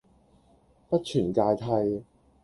[0.89, 2.03] 不存芥蒂